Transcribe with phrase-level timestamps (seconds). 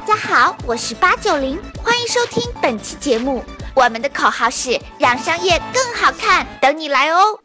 [0.00, 3.44] 大家好，我是八九零，欢迎收听本期节目。
[3.74, 7.38] 我们的口号是让商业更好看，等你来哦。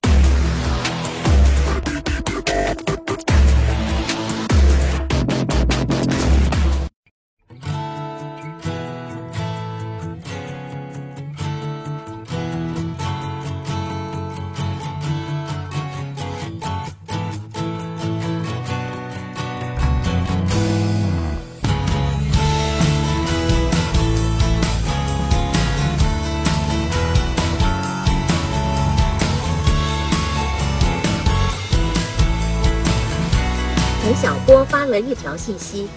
[34.89, 35.87] 了一条信息：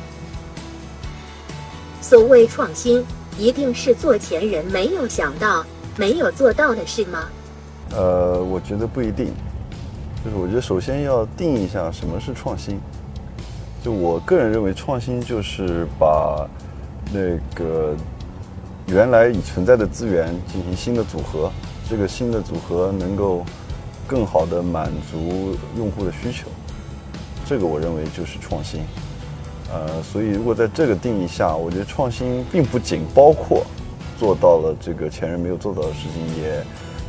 [2.00, 3.04] 所谓创新，
[3.38, 5.64] 一定是做前人没有想到、
[5.96, 7.28] 没有做到的事吗？
[7.90, 9.32] 呃，我觉得不一定。
[10.24, 12.80] 就是我觉得首先要定一下什么是创新。
[13.82, 16.46] 就我个人认为，创新就是把
[17.12, 17.94] 那个
[18.88, 21.50] 原来已存在的资源进行新的组合，
[21.88, 23.44] 这个新的组合能够
[24.06, 26.48] 更好的满足用户的需求。
[27.48, 28.82] 这个我认为就是创新，
[29.72, 33.64] 呃，所以如果在这个定义下，我觉得创新并不仅包括
[34.18, 36.62] 做到了这个前人没有做到的事情，也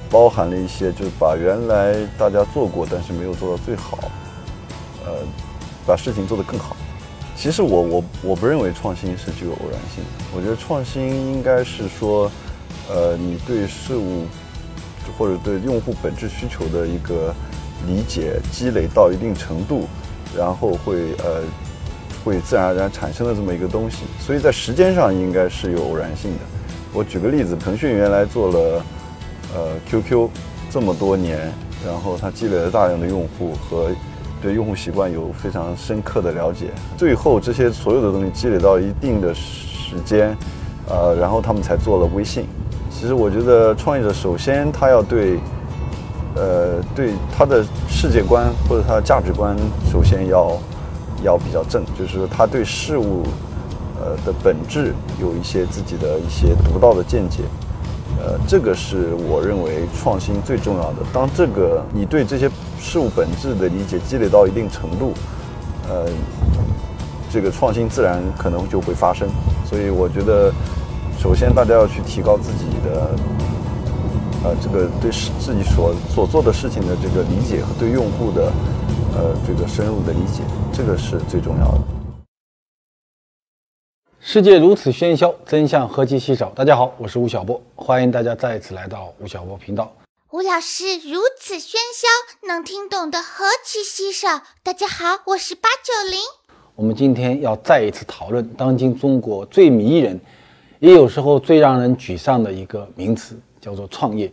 [0.09, 3.99] 包含了一些就是把原来大家做过但是没有做到最好，
[5.05, 5.11] 呃，
[5.85, 6.73] 把事情做得更好。
[7.35, 12.31] 其实我我我不认为创新是具有偶然性的，我觉得创新应该是说，
[12.89, 14.23] 呃，你对事物
[15.17, 17.35] 或者对用户本质需求的一个
[17.85, 19.85] 理解积累到一定程度。
[20.37, 21.41] 然后会呃，
[22.23, 26.39] 会自然而然产生了这么一个东西，所以在时间上应该是有偶然性的。
[26.93, 28.83] 我举个例子，腾讯原来做了
[29.55, 30.29] 呃 QQ
[30.69, 31.51] 这么多年，
[31.85, 33.89] 然后它积累了大量的用户和
[34.41, 40.35] 对用户习惯有非常深刻的了解，最后这些所有的东西积累到一定的时间，
[40.87, 42.45] 呃，然后他们才做了微信。
[42.91, 45.39] 其实我觉得创业者首先他要对。
[46.35, 47.65] 呃，对他的
[48.01, 49.53] 世界观或者他的价值观，
[49.91, 50.57] 首先要
[51.21, 53.23] 要比较正，就是他对事物
[53.99, 57.43] 呃的本质有一些自己的一些独到的见解，
[58.17, 60.99] 呃，这个是我认为创新最重要的。
[61.11, 62.49] 当这个你对这些
[62.79, 65.11] 事物本质的理解积累到一定程度，
[65.89, 66.05] 呃，
[67.29, 69.27] 这个创新自然可能就会发生。
[69.65, 70.53] 所以我觉得，
[71.21, 73.09] 首先大家要去提高自己的。
[74.41, 78.49] 呃，这个对自己所所做的事情的这个理解和对用户的
[79.13, 80.41] 呃这个深入的理解，
[80.71, 81.81] 这个是最重要的。
[84.21, 86.49] 世界如此喧嚣，真相何其稀少。
[86.51, 89.91] 大家好，我是吴晓波，欢迎大家再次来到吴晓波频道。
[90.31, 92.07] 吴老师如此喧嚣，
[92.47, 94.43] 能听懂的何其稀少。
[94.63, 96.17] 大家好，我是八九零。
[96.75, 100.17] 我们今天要再一次讨论当今中国最迷人，
[100.79, 103.37] 也有时候最让人沮丧的一个名词。
[103.59, 104.31] 叫做创业。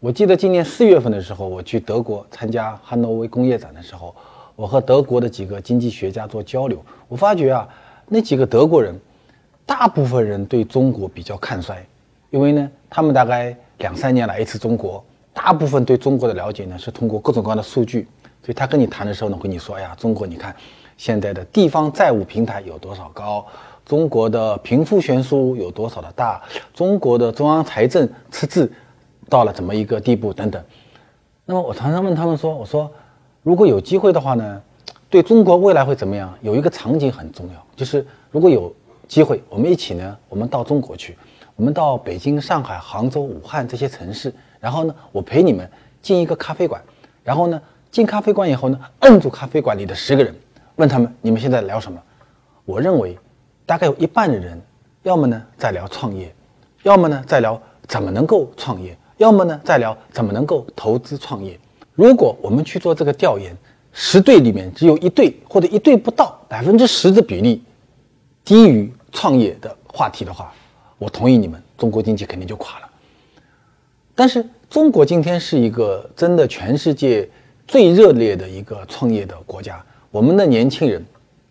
[0.00, 4.14] 我记得今年四月份的时候，我去德国参加汉诺威工业展的时候，
[4.56, 6.84] 我和德国的几个经济学家做交流。
[7.06, 7.68] 我发觉啊，
[8.08, 8.98] 那几个德国人，
[9.64, 11.86] 大部分人对中国比较看衰，
[12.30, 18.08] 因为呢，他们大概两三年来一次中国，大部分对中国的了解呢是通过各种各样的数据。
[18.44, 20.52] 所以他跟你谈的时候呢，跟你说：“哎呀，中国你看
[20.96, 23.46] 现在的地方债务平台有多少高。”
[23.84, 26.40] 中国的贫富悬殊有多少的大？
[26.72, 28.70] 中国的中央财政赤字
[29.28, 30.32] 到了怎么一个地步？
[30.32, 30.62] 等等。
[31.44, 32.90] 那么我常常问他们说：“我说，
[33.42, 34.62] 如果有机会的话呢，
[35.10, 36.32] 对中国未来会怎么样？
[36.40, 38.72] 有一个场景很重要，就是如果有
[39.08, 41.18] 机会，我们一起呢，我们到中国去，
[41.56, 45.68] 我们到北京、上海、杭州、武汉这些城市，然后呢，我陪你们
[46.00, 46.80] 进一个咖啡馆，
[47.24, 47.60] 然后呢，
[47.90, 50.32] 进咖啡馆以后呢，摁住咖啡馆里的十个人，
[50.76, 52.00] 问他们你们现在聊什么？
[52.64, 53.18] 我认为。”
[53.72, 54.60] 大概有一半的人，
[55.02, 56.30] 要么呢在聊创业，
[56.82, 61.58] 要么呢在聊怎么能够创业，要么呢在聊怎么能够投资创业。
[61.94, 63.56] 如果我们去做这个调研，
[63.90, 67.62] 十对里面只有一对或者一对不到百分之十的比例
[68.44, 70.52] 低于创业的话题的话，
[70.98, 72.90] 我同意你们，中国经济肯定就垮了。
[74.14, 77.26] 但是中国今天是一个真的全世界
[77.66, 81.02] 最热烈的一个创业的国家，我们的年轻人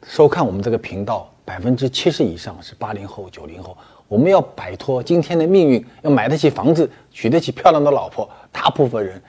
[0.04, 1.28] 收看我们这个频道。
[1.44, 3.76] 百分之七十以上是八零后、九零后，
[4.08, 8.30] 我们要摆脱今天的命运，要买得起房子，娶得起漂亮的老婆。
[8.52, 9.22] 大部分人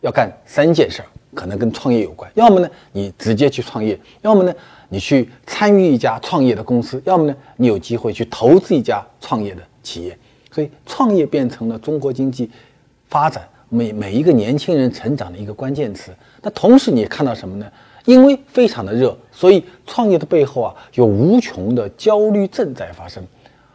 [0.00, 2.30] 要干三件事儿，可能跟创业有关。
[2.34, 4.54] 要么呢，你直接去创业；要么呢，
[4.88, 10.16] 你去参与一家创业的公司；要么呢，你有机会去投资一家创业的企业。
[10.50, 12.50] 所以，创业变成了中国经济
[13.08, 16.10] 发展每每一个年轻人成长的一个关键词。
[16.40, 17.66] 那同时，你看到什么呢？
[18.08, 23.22] 因为非常的热，所以创业的背后啊有无穷的焦虑症在发生。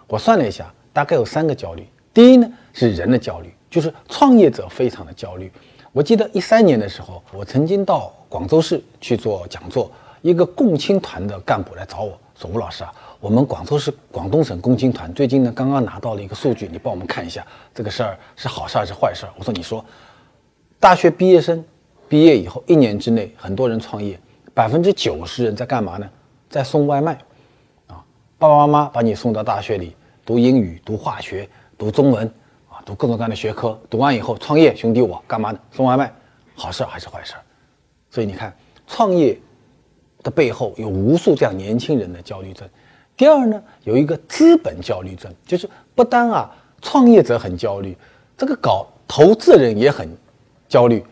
[0.08, 1.88] 我算了一下，大概有三个焦虑。
[2.12, 5.52] 第一呢是人的焦虑，就是创业者非常的焦虑。
[5.92, 9.92] 我记得一三年的时候，我曾经到广州市去做讲座，
[10.24, 19.86] 一个共青团的干部来找我说：“吴老师啊，我们广州市广东省共青团最近呢刚刚拿到了一个数据，你帮我们看一下这个事儿是好事还是坏事？”我说：“你说，
[20.80, 21.64] 大学毕业生
[22.14, 24.20] 毕业以后一年之内，很多人创业，
[24.54, 26.08] 百分之九十人在干嘛呢？
[26.48, 27.14] 在送外卖，
[27.88, 28.06] 啊，
[28.38, 32.32] 爸爸妈妈把你送到大学里读英语、读化学、读中文。”
[32.70, 35.60] 啊读各种各样的学科，读完以后创业，兄弟我干嘛呢？
[35.72, 36.14] 送外卖，
[36.54, 37.34] 好事还是坏事？
[38.12, 38.56] 所以你看，
[38.86, 39.36] 创业
[40.22, 42.70] 的背后有无数这样年轻人的焦虑症。
[43.18, 47.98] 第二呢，有一个资本焦虑症，就是不单啊创业者很焦虑，
[48.38, 50.08] 这个搞投资人也很
[50.70, 51.04] 焦虑。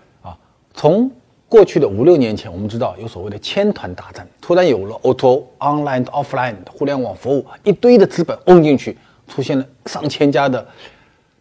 [0.73, 1.09] 从
[1.47, 8.97] 过去的五六年前，我们知道有所谓的千团大战，突然有了 O2O、Online、Offline 互联网服务，一堆的资本嗡进去，
[9.27, 10.65] 出现了上千家的。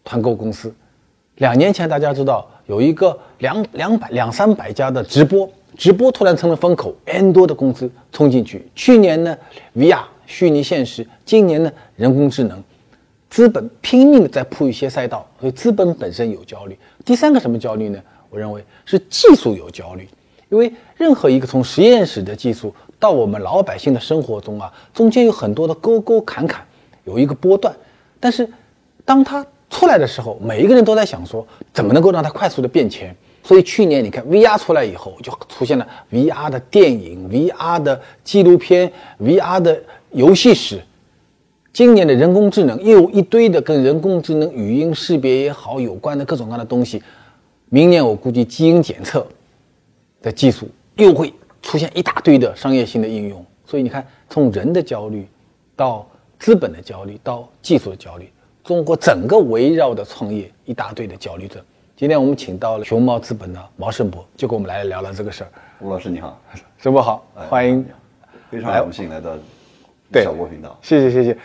[0.03, 0.75] 团购公司，
[1.37, 8.67] 两年前大家知道有一个两两百两三百家的直播，直播突然成了风口，N 多的公司冲进去。
[8.75, 9.37] 去年呢
[9.77, 12.61] ，VR 虚拟现实，今年呢，人工智能，
[13.29, 16.77] 资本拼命的在铺一些赛道，所以资本本身有焦虑。
[17.05, 18.01] 第三个什么焦虑呢？
[18.31, 20.09] 我认为是技术有焦虑，
[20.49, 26.65] 因为任何一个从实验室的技术到我们老百姓的生活中啊，中间有很多的沟沟坎坎，
[27.05, 27.75] 有一个波段，
[28.19, 28.49] 但是
[29.05, 33.15] 当它出来的时候，每一个人都在想说，怎么能够让它快速的变钱？
[33.43, 39.83] 所以去年你看 VR 出来以后，就出现了 VR 的电影、VR 的纪录片、VR 的
[40.13, 40.81] 游戏史。
[41.73, 47.03] 今年的人工智能又有一堆的跟人工智能语音识别也好有关的各种各样的东西。
[47.73, 49.25] 明年我估计基因检测
[50.21, 51.33] 的技术又会
[51.63, 53.45] 出现一大堆的商业性的应用。
[53.65, 55.25] 所以你看，从人的焦虑
[55.77, 56.05] 到
[56.37, 58.29] 资本的焦虑到技术的焦虑。
[58.65, 61.63] 中国整个围绕的创业一大堆的焦虑症。
[61.97, 65.51] 今天我们请到了熊猫资本的毛胜博，就跟我们来聊聊这个事儿。
[65.81, 66.41] 吴老师你好，
[66.77, 67.87] 盛博好，欢迎，
[68.51, 69.31] 非常荣幸来到
[70.13, 70.77] 小波频道。
[70.83, 71.39] 谢谢谢谢。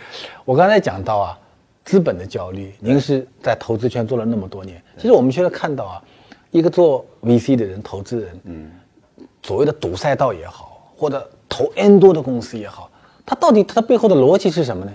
[0.44, 1.39] 我刚才讲到啊，
[1.83, 6.04] 资本的焦虑，您是在投资圈做了那么多年，其实我们现在看到啊，
[6.56, 8.72] 一个做 VC 的人、投资人，嗯，
[9.44, 12.90] 所谓的赌赛道也好，或者投 N 多的公司也好，
[13.25, 14.92] 他到底他背后的逻辑是什么呢？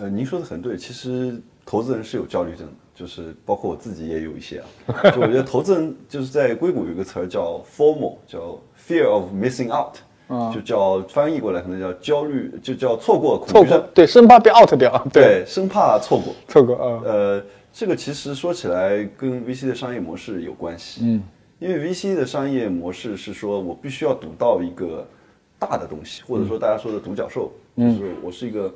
[0.00, 4.66] 呃，您说的很对，其实投资人是有焦虑症的，就是包括我自己也有一些啊。
[5.14, 17.00] 就我觉得投资人就是在硅谷有一个词儿叫 “formal”，叫 Fear of Missing Out，就叫翻译过来可能叫焦虑，就叫错过恐惧症，对，生怕被 out 掉，对，生怕错过，错过啊。
[17.04, 17.42] 呃，
[17.78, 21.22] 这个其实说起来跟 VC 的商业模式有关系，嗯，
[21.60, 25.06] 因为 VC 的商业模式是说我必须要赌到一个
[25.60, 28.74] 大的东西，或者说大家说的独角兽，就是我是一个。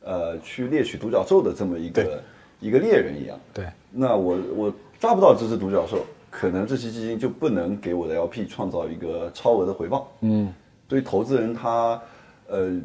[0.00, 2.22] 呃，去猎取独角兽的这么一个
[2.60, 3.66] 一个猎人一样，对。
[3.90, 10.10] 那我我抓不到这只独角兽，可能这些基金就不能给我的 LP 创造一个超额的回报。
[10.20, 10.54] 嗯，
[10.86, 12.00] 对于投资人他，
[12.46, 12.80] 呃，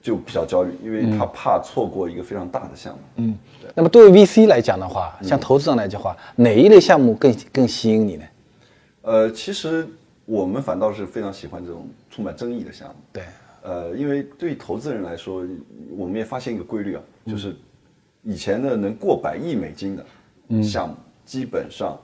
[0.00, 3.00] 就比较焦虑，因为他怕错过一个非常大的项目。
[3.16, 3.38] 嗯，
[3.74, 8.24] 那么对于 VC 来讲的话，像投资人来讲的话，哪一类项目更更吸引你呢？
[9.02, 9.88] 呃，其实
[10.24, 12.94] 我们反倒是非常喜欢这种充满争议的项目。
[13.12, 13.22] 对。
[13.60, 15.44] 呃，因为对投资人来说，
[15.96, 17.54] 我们也发现一个规律啊，就是
[18.22, 20.94] 以前的能过百亿美金的项目，
[21.26, 21.98] 基本上，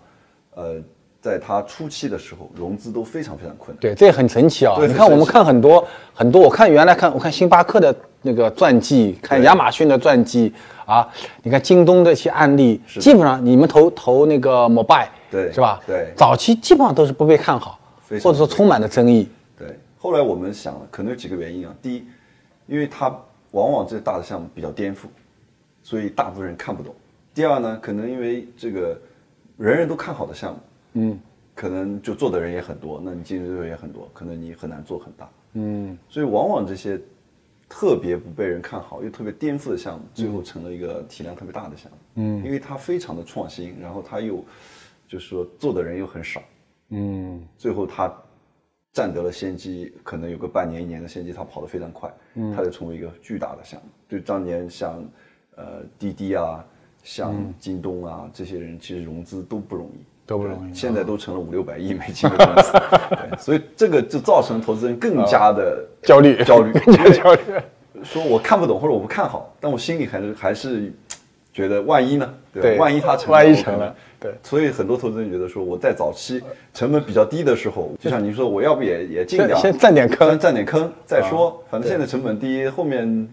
[0.56, 0.82] 呃，
[1.24, 3.80] 在它初期的时候融资都非常非常困难。
[3.80, 4.76] 对，这也很神奇啊！
[4.78, 10.52] 你看，我们看很多很多，我看原来看我看星巴克的那个传记，看亚马逊的传记
[10.84, 11.08] 啊，
[11.42, 15.80] 你看京东的一些案例，基本上你们投投那个摩拜，对，是吧？
[15.86, 17.80] 对，早期基本上都是不被看好，
[18.22, 19.26] 或者说充满了争议。
[19.56, 19.66] 对
[19.98, 21.74] 后来我们想了，可能有几个原因啊。
[21.80, 22.04] 第一，
[22.66, 23.08] 因为它
[23.52, 25.06] 往往这大的项目比较颠覆，
[25.82, 26.94] 所以大部分人看不懂。
[27.32, 29.00] 第二呢，可能因为这个
[29.56, 30.58] 人人都看好的项目，
[30.94, 31.20] 嗯，
[31.54, 35.96] 可能就做的人也很多，那你竞争对手也很多，可能你很难做很大，嗯。
[36.08, 37.00] 所以往往这些
[37.68, 44.44] 特别不被人看好又特别颠覆的项目，最后成了一个体量特别大的项目，嗯，因为它非常的创新，然后它又
[45.06, 46.42] 就是说做的人又很少，
[46.88, 48.12] 嗯，最后它。
[48.96, 52.08] 占得了先机，可能有个半年一年的先机，它跑得非常快，
[52.54, 53.88] 它就成为一个巨大的项目。
[54.06, 55.04] 对当年像，
[55.56, 56.64] 呃滴滴啊，
[57.02, 60.74] 像京东啊这些人，其实融资都不容易，都不容易。
[60.74, 62.72] 现在都成了五六百亿美金的公司
[63.10, 66.72] 对，所以这个就造成投资人更加的 焦虑，焦虑，
[67.12, 67.40] 焦虑。
[68.02, 70.92] 说我看不懂或者我不看好，但我心里还是还是
[71.52, 72.34] 觉得万一呢？
[72.52, 72.68] 对吧？
[72.68, 81.48] 对万一它成，万一成了对所以很多投资人觉得说，我在早期成本比较低的时候，就像您说，我要不也也进点，先先占点坑先占点坑再说。
[81.48, 83.28] 啊反正现在成本低，后面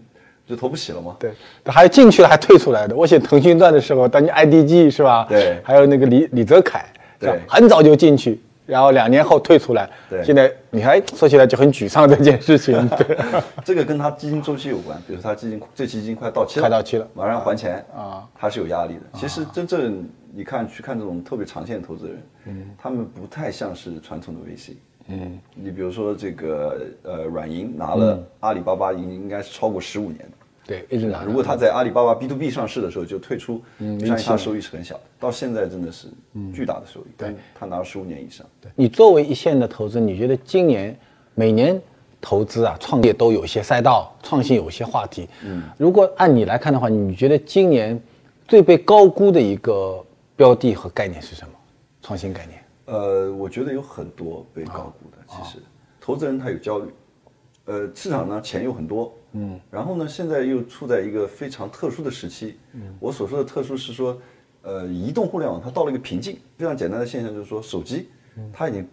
[0.46, 1.16] 就投不起了吗。
[1.18, 1.32] 对，
[1.66, 2.94] 还进去了还退出来的。
[2.94, 5.26] 我写腾讯段的时候，当年 IDG 是吧？
[5.28, 6.84] 对还有那个李李泽楷，
[7.18, 9.88] 对很早就进去，然后两年后退出来。
[10.10, 12.88] 对现在你还说起来就很沮丧这件事情。
[12.88, 13.16] 对，
[13.64, 19.00] 这个跟他基金周期有关，比如说他基金这期基金快到期了，快到期了马上要还钱啊，他是有压力的。
[19.18, 24.72] 其实真正你看去看这种特别长线的投资人，嗯，他们不太像是传统的 VC，
[25.08, 30.30] 嗯，你比如说这个呃软银拿了阿里巴巴应应该是超过十五年的。
[30.64, 31.24] 对，一直拿。
[31.24, 36.06] 如果他在阿里巴巴 B to B 上市的时候就退出，嗯就像他收益是很小的，到现在真的是
[36.54, 38.46] 巨大的收益，对，他拿了十五年以上。
[38.60, 40.96] 对你作为一线的投资，你觉得今年
[41.34, 41.80] 每年
[42.20, 45.28] 投资啊、创业都有一些赛道，创新有一些话题。
[45.44, 48.00] 嗯，如果按你来看的话，你觉得今年
[48.46, 50.00] 最被高估的一个
[50.36, 51.52] 标的和概念是什么？
[52.02, 52.62] 创新概念？
[52.92, 55.58] 呃，我觉得有很多被高估的，其实。
[55.98, 56.92] 投资人他有焦虑，
[57.64, 64.20] 呃，市场呢钱又很多，嗯，然后呢现在又处在一个非常特殊的时期，嗯，我所说的特殊是说，
[64.62, 68.08] 呃，移动互联网它到了一个瓶颈，非常简单的现象就是说手机
[68.52, 68.86] 它已经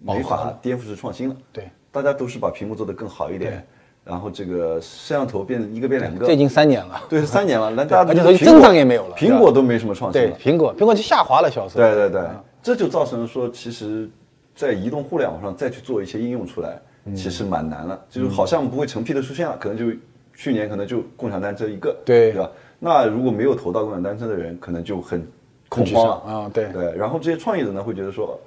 [0.00, 3.66] 没法颠覆式创新了，对，大家都是把屏幕做得更好一点，
[4.04, 7.00] 然后这个摄像头变一个变两个，这已经三年了。
[7.08, 9.16] 对三年了，那大家而且增长也没有了。
[9.16, 10.20] 苹果都没什么创新。
[10.20, 11.76] 对了，，苹果，苹果就下滑了销售。
[11.78, 12.20] 对对对，
[12.62, 14.08] 这就造成了说，其实，
[14.54, 18.00] 在移动互联网上再去做一些应用出来，嗯其实蛮难了。
[18.08, 19.96] 就是好像不会成批的出现了，可能就
[20.34, 22.50] 去年可能就共享单车一个，对对吧？
[22.78, 25.26] 那如果没有投到共享单车的人，可能就很
[25.68, 26.94] 恐慌啊对对。
[26.96, 28.38] 然后这些创业者呢，会觉得说，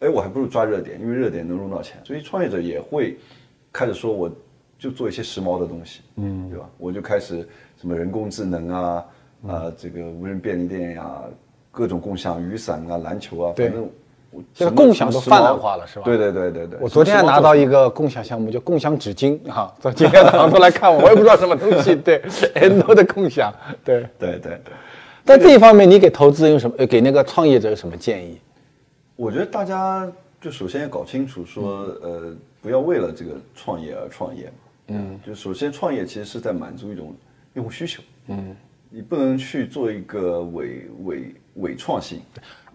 [0.00, 3.18] 哎，我还不如抓热点，因为热点能融到钱，所以创业者也会
[3.72, 4.30] 开始说，我
[4.78, 6.68] 就做一些时髦的东西，嗯，对吧？
[6.78, 9.04] 我就开始什么人工智能啊，
[9.42, 11.22] 嗯啊，这个无人便利店呀、
[11.76, 13.86] 各种共享雨伞啊、篮球啊，反正
[14.30, 16.78] 我现在共享都泛滥化了是吧对对对对对。
[16.80, 21.94] 我昨天还拿到一个共享项目，叫共享纸巾哈，昨今天早上都来看我，我也不知道什么东西。
[21.94, 22.22] 对，
[22.56, 23.52] 很多的共享。
[23.84, 24.72] 对，对对对，
[25.22, 26.74] 在这一方面，你给投资人有什么？
[26.78, 28.38] 呃，给那个创业者有什么建议？
[29.14, 34.52] 我觉得大家就首先要搞清楚说，嗯呃，不要为了这个创业而创业嘛。
[34.88, 37.14] 嗯，就首先创业其实是在满足一种
[37.52, 38.02] 用户需求。
[38.28, 38.56] 嗯，
[38.88, 42.20] 你不能去做一个伪伪伪创新。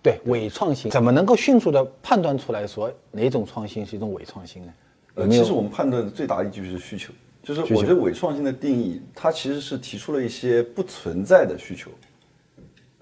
[0.04, 4.74] 对，伪创新怎么能够迅速的判断出来说哪种创新是一种伪创新呢？
[5.14, 11.92] 呃，其实我们判断的最大依据是需求，就是我觉得伪创新的定义，它其实是提出了一些不存在的需求，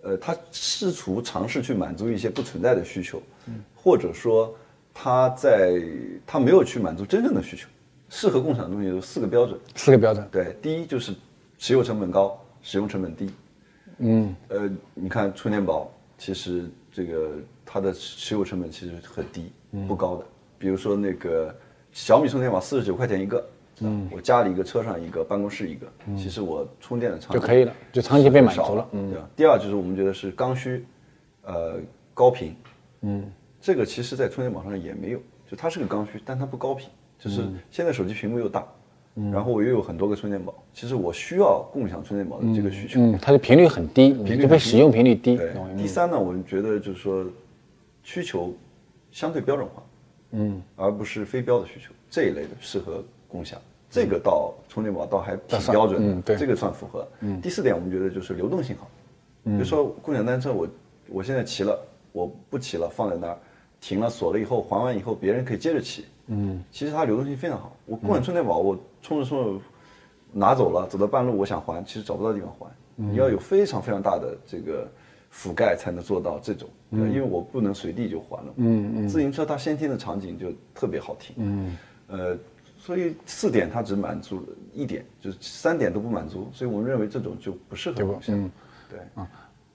[0.01, 4.53] 呃，它试图尝试去满足一些不存在的需求，嗯或者说
[4.93, 5.81] 它在
[6.27, 7.67] 它没有去满足真正的需求。
[8.09, 10.27] 适合共享的东西有四个标准，四个标准？
[10.31, 11.13] 对，第一就是
[11.59, 13.29] 持有成本高，使用成本低。
[13.99, 17.31] 嗯，呃，你看充电宝，其实这个
[17.65, 19.51] 它的持有成本其实很低，
[19.87, 20.25] 不高的。
[20.57, 21.55] 比如说那个
[21.91, 23.49] 小米充电宝四十九块钱一个，
[23.81, 25.87] 嗯，我家里一个，车上一个，办公室一个，
[26.17, 29.09] 其实我充电的场景就可以了就场景被满足了嗯。
[29.11, 29.29] 对吧？
[29.35, 30.85] 第二就是我们觉得是刚需，
[31.43, 31.79] 呃，
[32.13, 32.55] 高频，
[33.01, 38.65] 嗯，这个其实在充电宝上也没有，就它是个刚需，但它不高频，就是现在手机屏幕又大。
[39.31, 42.99] 然后我又有很多个充电宝，其实我需要共享充电宝的这个需求。
[42.99, 45.35] 嗯，它的频率很低，你就被使用频率低。
[45.35, 47.25] 对，第三呢，我们觉得就是说，
[48.03, 48.53] 需求
[49.11, 49.83] 相对标准化，
[50.31, 53.59] 嗯，而不是非标的需求这一类的适合共享。
[53.91, 57.07] 这个到充电宝倒还挺标准的，嗯对这个算符合。
[57.21, 58.87] 嗯，第四点我们觉得就是流动性好，
[59.43, 60.67] 比如说共享单车，我
[61.07, 61.79] 我现在骑了，
[62.11, 63.37] 我不骑了，放在那儿，
[63.81, 66.05] 停了锁了以后还完以后，别人可以接着骑。
[66.29, 67.75] 嗯，其实它流动性非常好。
[67.85, 69.61] 我共享充电宝，我充着充着
[70.31, 72.67] 拿走了，走到半路我想还，其实找不到地方还。
[72.95, 74.87] 你要有非常非常大的这个
[75.33, 78.53] 覆盖才能做到这种，对因为我不能随地就还了。
[78.57, 79.07] 嗯嗯。
[79.07, 81.35] 自行车它先天的场景就特别好停。
[81.39, 81.77] 嗯。
[82.07, 82.37] 呃，
[82.77, 84.43] 所以四点它只满足了
[84.73, 88.51] 一点，就是三点都不满足，所以我们认为这种就不适合共享。
[88.89, 88.99] 对。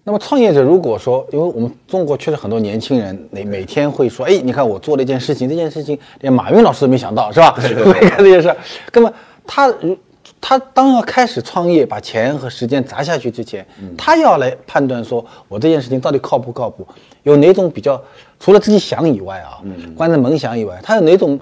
[0.07, 7.57] 那么创业者如果说，因为我们中国确实很多年轻人每每天会说，哎，你看我做了一件事情，这件事情连马云老师都没想到，是吧？
[7.59, 8.57] 没干这件事儿。
[8.93, 9.11] 那么
[9.47, 9.97] 他如
[10.43, 16.87] 他当要开始创业，把钱和时间砸下去之前，他要来判断说我这件事情到底靠不靠谱，
[17.23, 17.99] 有哪种比较
[18.39, 19.63] 除了自己想以外啊，
[19.97, 21.41] 关着门想以外，他有哪种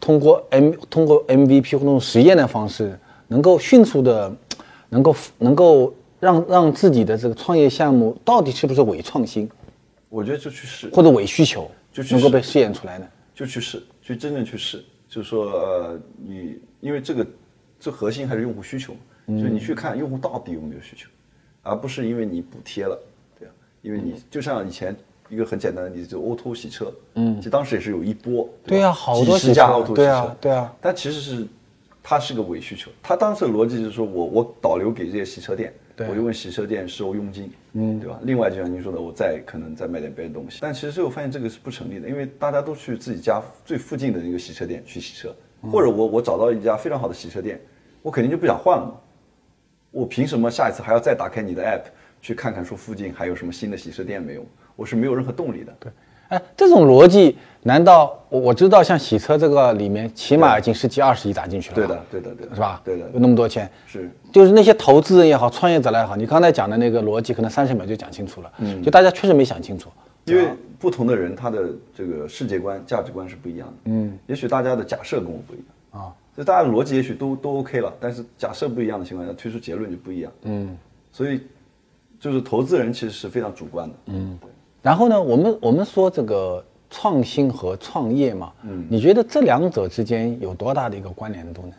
[0.00, 2.96] 通过 M 通过 MVP 或那种实验的方式，
[3.26, 4.32] 能够迅速的，
[4.90, 5.92] 能够能够
[6.26, 9.48] 让让自己的这个创业项目到底是不是伪创新？
[10.08, 13.06] 我觉得就去试，或者伪需求，就去试能够被试验出来呢？
[13.32, 17.24] 就去试，去真正去试，就是说呃，你因为这个
[17.78, 19.38] 最核心还是用户需求嘛，嗯。
[19.38, 21.08] 所以你去看用户到底有没有需求，
[21.62, 22.98] 而不是因为你补贴了，
[23.38, 23.52] 对啊，
[23.82, 24.96] 因为你就像以前
[25.28, 30.74] 一个很简单的例子，就 O to 洗车，嗯，其实当时也是有一波，对呀、啊好多几十家洗车 O to 洗对啊车，对啊。
[30.80, 31.46] 但其实是
[32.08, 35.74] 它是个伪需求，它当时的逻辑就是说我我导流给这些洗车店，
[36.08, 38.20] 我就问洗车店收佣金，嗯，对吧？
[38.22, 47.60] 另外就像您说的，我再可能再卖点别的东西，但其实最后发现这个是不成立的，因为大家都去自己家最附近的那个洗车店去洗车，或者我我找到一家非常好的洗车店，
[48.02, 48.94] 我肯定就不想换了嘛。
[49.90, 51.86] 我凭什么下一次还要再打开你的 app
[52.22, 54.46] 去看看说附近还有什么新的洗车店没有？
[54.76, 55.76] 我是没有任何动力的。
[55.80, 55.90] 对，
[56.28, 62.80] 哎，这种逻辑，难道我我知道像洗车这个里面起码已经十几二十亿砸进去了，对的，对的，对的，是吧？
[62.84, 68.52] 对的有，那么多钱，是就是那些投资人也好，创业者来也好，你刚才讲的那个逻辑，可能三十秒就讲清楚了。
[68.58, 69.88] 嗯，就大家确实没想清楚。
[70.24, 70.48] 因为
[70.80, 73.74] 不同的人他的这个世界观、价值观是不一样的。
[73.84, 80.32] 嗯，也许大家的假设跟我不一样啊，就大家的逻辑也许都都 OK 了，但是假设不一样的情况下，推出结论就不一样。
[80.42, 80.76] 嗯，
[81.12, 81.42] 所以
[82.18, 83.94] 就是投资人其实是非常主观的。
[84.06, 84.36] 嗯，
[84.86, 91.74] 然后呢，我们我们说这个创新和创业嘛，嗯，你觉得这两者之间有多大的一个关联度呢？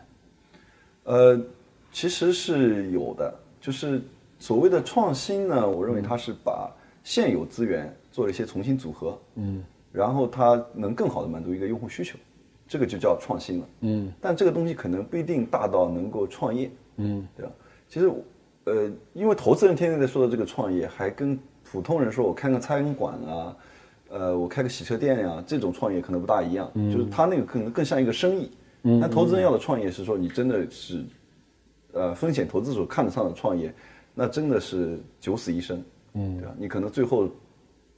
[1.05, 1.41] 呃，
[1.89, 4.01] 其实是有的，就是
[4.39, 6.69] 所谓的创新呢，我认为它是把
[7.01, 12.17] 现有资源做了一些重新组合，嗯，然后它能更好的满足一个用户需求，
[12.67, 17.51] 这个就叫创新了，嗯，但这个东西可能不一定大到能够创业，嗯，对吧？
[17.87, 18.11] 其实，
[18.65, 21.39] 呃，因为投资人天天在说的这个创业，还跟
[21.71, 23.57] 普通人说我开个餐馆啊，
[24.09, 28.51] 呃，我开个洗车店呀、这种创业可能不大一样，就是他那个可能更像一个生意，
[28.83, 31.03] 嗯，但投资人要的创业是说你真的是
[31.93, 33.73] 呃，风险投资者看得上的创业，
[34.13, 35.83] 那真的是九死一生，
[36.13, 36.55] 嗯，对吧？
[36.57, 37.27] 你可能最后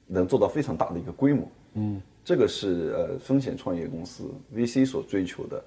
[0.07, 4.23] 能做到非常大的一个规模，嗯，这个是呃风险创业公司
[4.55, 5.63] VC 所追求的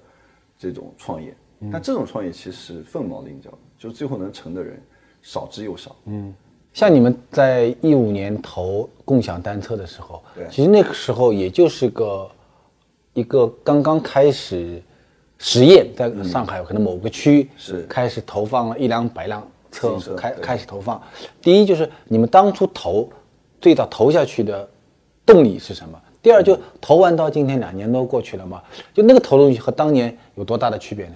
[0.57, 1.35] 这种创业，
[1.71, 4.81] 但这种创业其实是凤毛麟角，就是最后能成的人
[5.21, 6.33] 少之又少，嗯，
[6.73, 12.29] 像你们在一五年投共享单车的时候，对其实那个时候也就是个
[13.13, 14.81] 一个刚刚开始
[15.37, 21.01] 实验，在上海可能某个区是开始投放了一两百辆车开开始投放。
[21.41, 23.07] 第一就是你们当初投
[23.61, 24.67] 最早投下去的
[25.25, 26.01] 动力是什么？
[26.23, 31.15] 第二就投完到今天两年多过去了嘛，就那个投入和当年有多大的区别呢？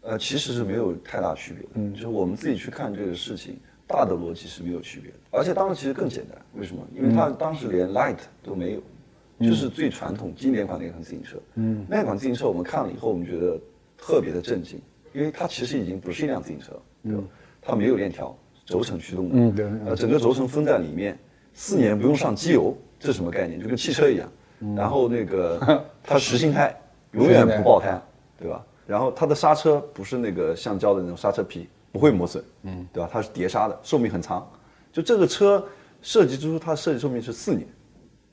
[0.00, 1.68] 呃，其实是没有太大区别的。
[1.74, 5.16] 嗯，就是我们自己去看这个事情，大的逻辑是没有区别的。
[5.30, 6.82] 而且当时其实更简单，为什么？
[6.94, 11.38] 因为它当时连 Light 都没有，就是最传统经典款的一款自行车。
[11.54, 13.58] 嗯，那款自行车我们看了以后，我们觉得
[13.98, 14.80] 特别的震惊，
[15.12, 17.22] 因为它其实已经不是一辆自行车了，对吧？
[17.60, 19.34] 它没有链条，轴承驱动的。
[19.36, 21.18] 嗯对呃，整个轴承封在里面，
[21.52, 23.60] 四年不用上机油，这是什么概念？
[23.60, 24.28] 就跟汽车一样。
[24.60, 26.74] 嗯然后那个 它实心胎，
[27.12, 28.00] 永远不爆胎，
[28.38, 28.64] 对吧？
[28.86, 33.08] 然后它的刹车不是那个橡胶的那种刹车皮，不会磨损，嗯，对吧？
[33.12, 34.44] 它是碟刹的，寿命很长。
[34.92, 35.64] 就这个车
[36.02, 37.64] 设计之初，它的设计寿命是四年。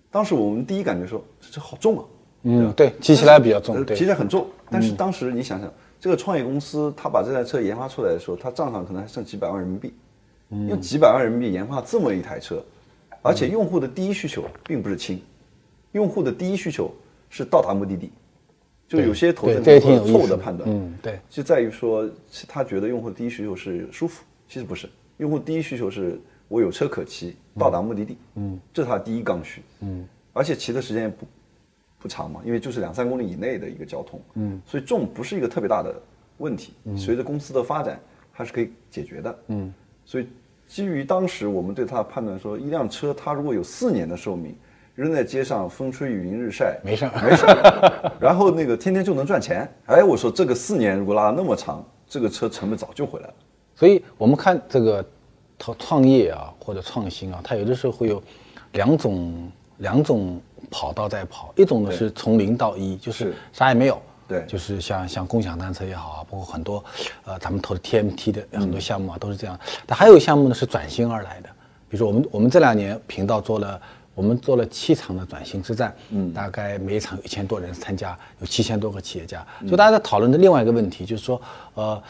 [0.09, 2.05] 当时我们第一感觉说，这车好重啊，
[2.41, 4.47] 嗯，对，骑起来比较呃重，对骑起来很重。
[4.67, 9.93] 但是当时你想想，这个创业公司他把这台车研发出来的时候，他账上可能还剩几百万人民币，
[10.49, 12.65] 用几百万人民币研发这么一台车，
[13.21, 15.21] 而且用户的第一需求并不是轻，
[15.91, 16.91] 用户的第一需求
[17.29, 18.11] 是到达目的地。
[18.91, 21.17] 就有些投资人会有错误的判断，嗯对。
[21.29, 22.09] 就在于说
[22.45, 31.25] 他觉得用户的第一需求是舒服，其实不是，用户第一需求是我有车可骑，到达目的地，嗯，这是他第一刚需，嗯，而且骑的时间也不
[31.99, 35.95] 不长嘛，因为就是两三公里以内的一个交通，嗯，所以重不是一个特别大的
[36.39, 37.97] 问题，随着公司的发展，
[38.33, 39.73] 它是可以解决的，嗯，
[40.03, 40.27] 所以
[40.67, 44.53] 基于当时我们对他的判断说，一辆车它如果有四年的寿命，
[44.95, 47.11] 扔在街上风吹雨淋日晒，没事儿。
[47.23, 53.33] 没事儿，然后那个天天就能赚钱，哎，我说这个四年如果拉那么长，这个车成本早就回来了，
[53.75, 55.05] 所以我们看这个
[55.57, 58.21] 创创业啊或者创新啊，它有的时候会有
[58.73, 63.33] 两种两种跑道在跑，一种呢是从零到一，就是是。
[63.53, 64.01] 啥也没有。
[64.27, 64.45] 对。
[64.45, 66.83] 就是像像共享单车也好啊，包括很多，
[67.25, 69.57] 呃，咱们投的 TMT 的很多嗯项目啊，都是这样。
[69.85, 71.49] 但还有项目呢是转型而来的，
[71.89, 73.81] 比如说我们我们这两年频道做了，
[74.13, 81.41] 我们做了七场的转型之战，嗯，大概每一场有一千多人参加，有七千多个企业家，就大家在讨论的另外一个问题就是说，
[81.73, 82.01] 呃，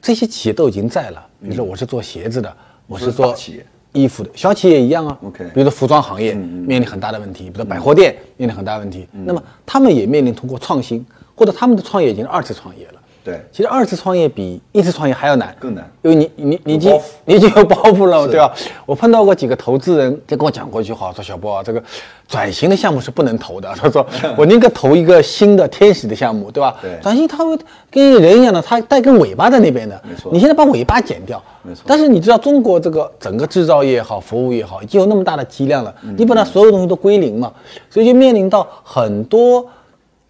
[0.00, 3.66] 这些企业都已经在了，比如说我是做鞋子的，我是做企业。
[3.92, 5.18] 衣服的，小企业一样啊。
[5.22, 11.02] OK 比如说服装行业面临很大的问题，比如说百货店面临很大的问题，那么他们也面临通过创新，
[11.34, 13.00] 或者他们的创业已经是二次创业了。
[13.26, 18.54] 对其实二次创业比一次创业还要难，更难因为你你你已经你就有包袱了， 对吧？
[18.86, 21.82] 我碰到过几个投资人，就跟我讲过一句话，说小波啊，这个
[22.28, 23.68] 转型的项目是不能投的。
[23.76, 24.06] 他说
[24.38, 26.76] 我宁可投一个新的天使的项目，对吧？
[26.80, 27.58] 对转型它会
[27.90, 30.00] 跟人一样的，它带根尾巴在那边的。
[30.08, 37.52] 没错你现在把尾巴剪掉，没错但是你知道中国这个整个制造业也好，服务也好，已经有那么大的体量了，嗯你把它所有东西都归零嘛，
[37.90, 39.66] 所以就面临到很多。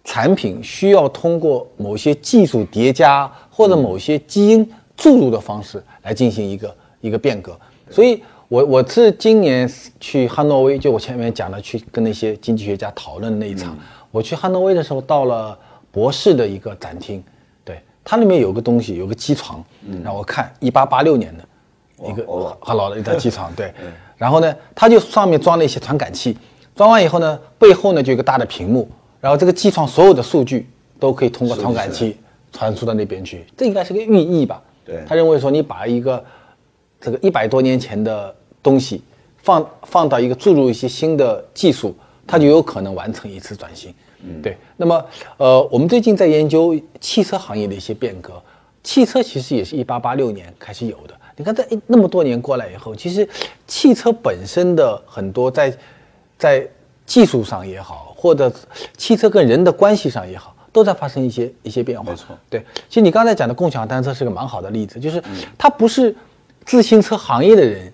[0.07, 7.59] 产品需要通过某些技术叠加或者某些基因注入的方式来进行一个一个变革。
[7.91, 13.77] 所以我我是今年去汉诺威，就我前面讲的去跟那些经济学家讨论那一场。
[14.09, 15.59] 我去汉诺威的时候，到了
[15.91, 17.21] 博士的一个展厅，
[17.65, 19.61] 对，它里面有个东西，有个机床，
[20.01, 21.43] 让我看，一八八六年的
[22.09, 22.25] 一个
[22.61, 23.73] 很老的一台机床，对。
[24.15, 26.37] 然后呢，它就上面装了一些传感器，
[26.73, 28.89] 装完以后呢，背后呢就有一个大的屏幕，
[29.19, 32.17] 然后这个机床所有的数据都可以通过传感器
[32.51, 34.61] 传输到那边去，这应该是个寓意吧？
[34.85, 36.23] 对他认为说你把一个
[37.01, 39.01] 这个一百多年前的东西
[39.37, 43.93] 放放到一个注入一些新的技术，它就有可能完成一次转型。
[44.23, 44.57] 嗯，对。
[44.75, 45.05] 那么
[45.37, 48.41] 呃，我们最近在研究汽车行业的一些变革，
[48.83, 51.13] 汽车其实也是一八八六年开始有的。
[51.35, 53.27] 你看，在那么多年过来以后，其实
[53.67, 55.77] 汽车本身的很多在
[56.37, 56.67] 在
[57.07, 58.51] 技术上也好，或者
[58.95, 62.11] 汽车跟人的关系上也好，都在发生一些一些变化。
[62.11, 62.37] 没错。
[62.49, 65.23] 对，其实你刚才讲的共享单车是个蛮好的例子，就是
[65.57, 66.15] 它不是
[66.65, 67.91] 自行车行业的人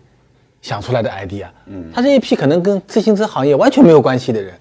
[0.61, 4.53] 想出来的 idea，嗯，它是一批可能跟自行车行业完全没有关系的人，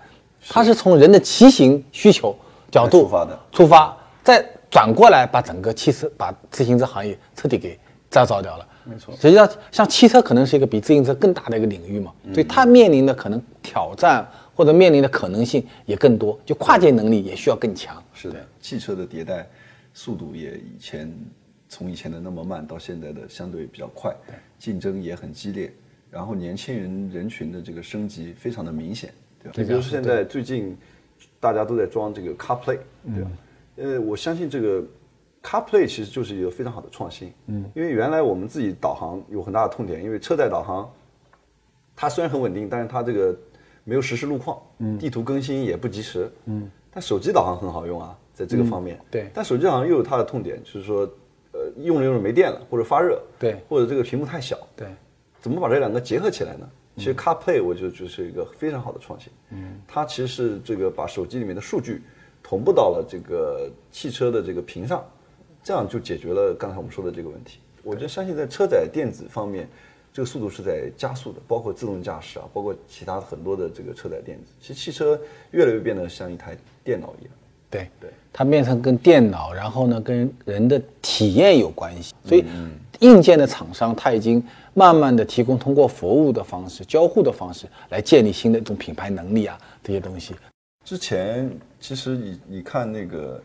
[0.49, 2.37] 他是从人的骑行需求
[2.71, 3.41] 角度出发的。
[3.53, 7.79] 出发，再转过来把整个汽车、把自行车行业彻底给
[8.11, 8.67] 再造掉了。
[8.85, 9.15] 没错。
[9.21, 14.27] 实际上像汽车可能是一个比自行车更大的一个领域嘛，所以它面临的可能挑战
[14.63, 18.01] 或者面临的可能性也更多，就跨界能力也需要更强。
[18.15, 19.45] 是的，汽车的迭代
[19.93, 21.13] 速度也以前
[21.69, 24.15] 从以前的那么慢到现在的相对比较快，
[24.61, 25.73] 竞争也很激烈，
[26.13, 29.55] 然后年轻人人群的这个升级非常的明显，对吧？
[29.57, 30.79] 你比如说现在最近
[31.41, 32.79] 大家都在装这个 CarPlay，
[33.13, 33.31] 对吧？
[33.79, 34.81] 呃，我相信这个
[35.43, 40.89] CarPlay 其实就是一个非常好的创新，嗯，因为原来我们自己导航有很大的痛点，因为车载导航
[41.97, 43.37] 它虽然很稳定，但是它这个
[43.85, 49.31] 没有实时路况，嗯，地图更新也不及时，嗯，但手机导航很好用啊，在这个方面，对。
[49.35, 51.01] 但手机导航又有它的痛点，就是说，
[51.53, 53.57] 呃，用着用着没电了，或者发热，对。
[53.69, 54.89] 或者这个屏幕太小，对，
[55.41, 56.69] 怎么把这两个结合起来呢？
[56.99, 62.03] 其实 CarPlay 我觉得就是一个非常好的创新，嗯，它其实是这个把手机里面的数据
[62.43, 65.03] 同步到了这个汽车的这个屏上，
[65.65, 67.61] 这样就解决了刚才我们说的这个问题。
[67.83, 69.67] 我觉得相信在车载电子方面，
[70.13, 74.53] 这个速度是在加速的，包括自动驾驶啊，包括其他很多的这个车载电子。
[74.61, 75.19] 其实汽车
[75.53, 77.33] 越来越变得像一台电脑一样。
[77.71, 82.45] 对对，它变成跟电脑，然后呢跟人的体验有关系，所以
[83.01, 84.45] 硬件的厂商它已经
[84.75, 90.35] 慢慢的提供通过服务的方式、交互的方式来建立新的一种品牌能力啊这些东西。
[90.85, 93.43] 之前其实你你看那个，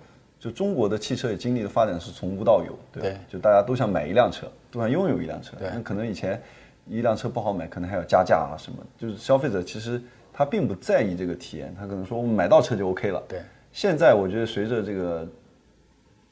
[0.47, 5.57] 就中国的汽车也经历的发展是从无到有，对吧对就大家都想买一辆车，都想拥有一辆车。
[5.57, 6.41] 对那可能以前
[6.87, 13.21] 一辆车不好买，可能还要加价啊什么，就是消费者其实他并不在意这个体验，他可能说我们买到车就 OK 了。
[13.27, 13.41] 对，
[13.73, 15.27] 现在我觉得随着这个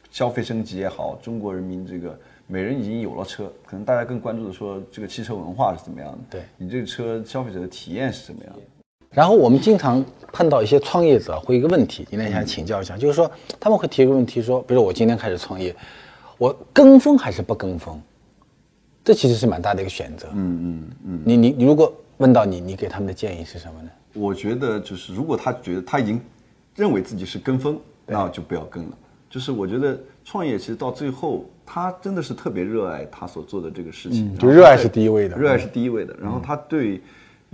[0.09, 8.61] 消费升级也好，中国人民这个每人已经有了车，可能大家更关注的说这个汽车文化是怎么样的，对你这个车消费者的体验是怎么样的。
[9.15, 15.73] 然后我们经常碰到一些创业者会一个问题，今天想请教一下，就是说他们会提一个问题说，比如说我今天开始创业，
[16.37, 17.99] 我跟风还是不跟风？
[19.05, 20.27] 这其实是蛮大的一个选择。
[20.33, 21.21] 嗯嗯嗯。
[21.23, 23.89] 你你你如果问到你，你给他们的建议是什么呢？
[24.13, 26.19] 我觉得就是，如果他觉得他已经
[26.75, 28.97] 认为自己是跟风，那就不要跟了。
[29.29, 36.13] 就是我觉得创业其实到最后，他真的是特别热爱他所做的这个事情，就热爱是第一位的热爱是第一位的。
[36.21, 37.01] 然后他对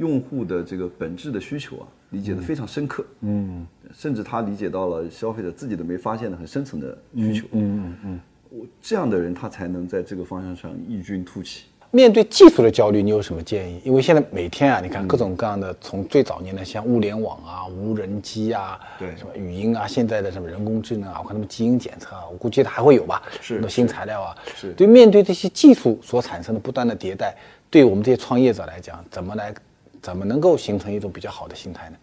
[0.02, 11.66] 用户的这个本质的需求啊，理解的非常深刻，嗯，甚至他理解到了消费者自己都没发现的很深层的需求，嗯嗯嗯，我这样的人他才能在这个方向上异军突起。
[11.92, 13.80] 面对技术的焦虑，你有什么建议？
[13.84, 19.16] 因为现在每天啊，你看各种各样的，从最早年的像物联网啊、无人机啊，对。
[19.18, 24.36] 什么语音啊，现在的什么人工智能啊，我看他们基因检测啊，我估计它还会有吧，是很多新材料啊。
[24.56, 24.72] 是。
[24.72, 27.36] 对，面对这些技术所产生的不断的迭代，
[27.70, 29.54] 对我们这些创业者来讲，怎么来，
[30.02, 31.98] 怎么能够形成一种比较好的心态呢？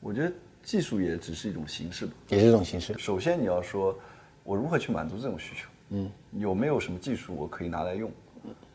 [0.00, 0.32] 我觉得
[0.62, 2.12] 技术也只是一种形式吧。
[2.28, 2.94] 也是一种形式。
[2.98, 3.98] 首先你要说，
[4.42, 5.68] 我如何去满足这种需求？
[5.90, 8.10] 嗯，有没有什么技术我可以拿来用？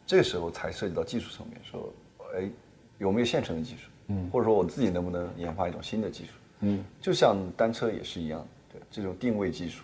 [0.06, 1.94] 这个时候才涉及到技术层面，说，
[2.36, 2.50] 哎，
[2.98, 3.90] 有没有现成的技术？
[4.08, 6.32] 嗯，或者说我自己能不能研发一种新的技术？
[6.62, 9.84] 嗯，就像单车也是一样，对，这种定位技术，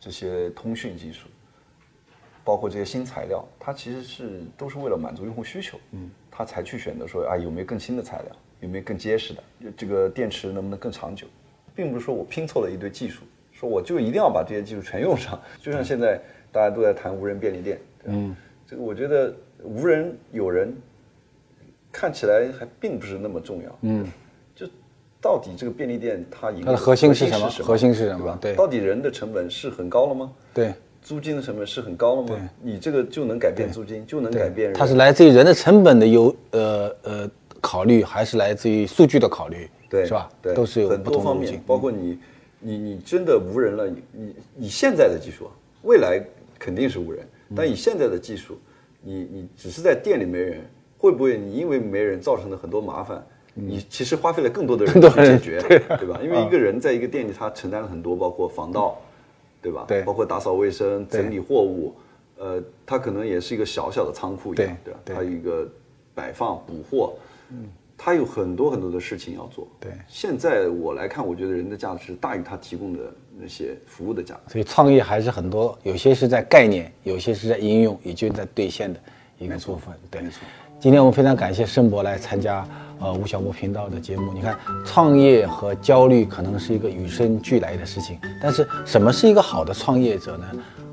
[0.00, 1.28] 这些通讯技术，
[2.46, 9.42] 包括这些新材料，它其实是都是为了满足用户需求，嗯，他才去选择说啊有没有更新的材料，有没有更结实的，
[9.76, 11.26] 这个电池能不能更长久，
[11.74, 15.36] 并不是说我拼凑了一堆技术，说我就一定要把这些技术全用上。
[15.60, 16.20] 就像现在
[16.52, 20.72] 大家都在谈无人便利店，嗯，这个我觉得无人有人
[21.90, 24.06] 看起来还并不是那么重要，嗯，
[24.54, 24.68] 就
[25.20, 28.38] 到底这个便利店它赢它的核心是什么核心是什么？
[28.40, 30.32] 对到底人的成本是很高了吗？
[30.54, 30.72] 对
[31.06, 32.50] 租金的成本是很高了吗？
[32.60, 34.76] 你这个就能改变租金，就能改变人。
[34.76, 39.70] 它是来自于人的成本的优呃呃考虑，还是来自于数据的考虑？
[39.88, 40.28] 对，是吧？
[40.42, 41.62] 对，都是有很多方面。
[41.64, 42.18] 包括你，
[42.58, 44.34] 你你真的无人了，你你
[44.66, 46.20] 以现在的技术，啊，未来
[46.58, 48.58] 肯定是无人，嗯但以现在的技术，
[49.00, 50.60] 你你只是在店里没人，
[50.98, 53.24] 会不会你因为没人造成的很多麻烦？
[53.54, 55.60] 你其实花费了更多的人去解决，
[56.00, 56.18] 对吧？
[56.20, 59.00] 因为一个人在一个店里，他承担了很多，包括防盗，
[59.62, 59.84] 对吧？
[59.88, 61.94] 对包括打扫卫生、整理货物，
[62.38, 65.22] 呃，它可能也是一个小小的仓库一样，对对吧？
[65.22, 65.68] 它一个
[66.14, 67.14] 摆放、补货，
[67.50, 67.64] 嗯，
[67.96, 69.66] 它有很多很多的事情要做。
[69.80, 73.00] 对现在我来看，我觉得人的价值大于他提供的
[73.38, 74.52] 那些服务的价值。
[74.52, 79.00] 所以创业还是很多，有些是在概念，有些是在应用，也就在兑现的
[79.38, 79.94] 一个部分。
[80.10, 80.22] 对，
[80.78, 82.68] 今天我们非常感谢申博来参加
[83.00, 84.32] 呃吴晓波频道的节目。
[84.34, 90.44] 你看，创业和焦虑可能是一个与生俱来的事情，但是什么是一个好的创业者呢？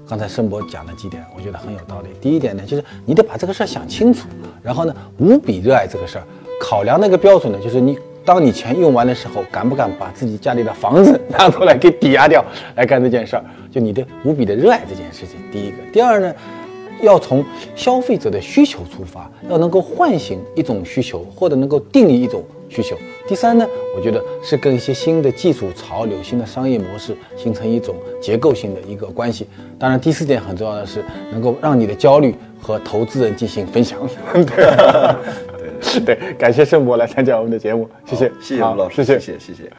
[0.06, 2.10] 刚才申博讲了几点，我觉得很有道理。
[2.20, 4.28] 第一点呢，就是你得把这个事儿想清楚，
[4.62, 6.24] 然后呢，无比热爱这个事儿。
[6.60, 12.44] 考量那个标准呢，就是你当你钱用完的时候，敢不敢把自己家里的房子 拿出来给抵押掉
[12.76, 13.44] 来干这件事儿？
[13.72, 15.38] 就你的无比的热爱这件事情。
[15.52, 16.34] 第一个，第二呢，
[17.02, 17.44] 要从
[17.76, 22.96] 消费者的需求出发，要能够唤醒一种需求，或者能够定义一种需求。
[23.28, 29.48] 第三呢，我觉得是跟一些新的技术潮流、新的商业模式形成一种结构性的一个关系。
[29.80, 34.00] 当然，第四点很重要的是能够让你的焦虑和投资人进行分享。
[34.34, 39.70] 对对对，感谢盛博来参加我们的节目，谢谢，谢谢吴老师，谢谢谢谢谢谢。